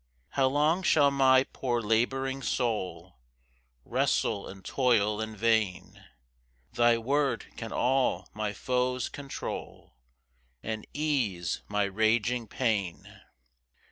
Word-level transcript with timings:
2 0.29 0.29
How 0.29 0.47
long 0.47 0.81
shall 0.81 1.11
my 1.11 1.43
poor 1.43 1.79
labouring 1.79 2.41
soul 2.41 3.19
Wrestle 3.85 4.47
and 4.47 4.65
toil 4.65 5.21
in 5.21 5.35
vain? 5.37 6.03
Thy 6.73 6.97
word 6.97 7.45
can 7.55 7.71
all 7.71 8.27
my 8.33 8.51
foes 8.51 9.09
control, 9.09 9.93
And 10.63 10.87
ease 10.91 11.61
my 11.67 11.83
raging 11.83 12.47
pain. 12.47 13.21